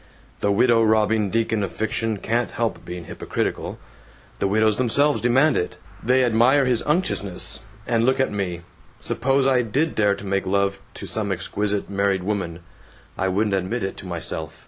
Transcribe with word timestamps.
The 0.39 0.51
widow 0.51 0.81
robbing 0.81 1.29
deacon 1.29 1.61
of 1.61 1.71
fiction 1.71 2.17
can't 2.17 2.49
help 2.49 2.83
being 2.83 3.05
hypocritical. 3.05 3.77
The 4.39 4.47
widows 4.47 4.77
themselves 4.77 5.21
demand 5.21 5.57
it! 5.57 5.77
They 6.01 6.23
admire 6.25 6.65
his 6.65 6.81
unctuousness. 6.87 7.59
And 7.85 8.03
look 8.03 8.19
at 8.19 8.31
me. 8.31 8.61
Suppose 8.99 9.45
I 9.45 9.61
did 9.61 9.93
dare 9.93 10.15
to 10.15 10.25
make 10.25 10.47
love 10.47 10.79
to 10.95 11.05
some 11.05 11.31
exquisite 11.31 11.87
married 11.87 12.23
woman. 12.23 12.61
I 13.15 13.27
wouldn't 13.27 13.53
admit 13.53 13.83
it 13.83 13.95
to 13.97 14.07
myself. 14.07 14.59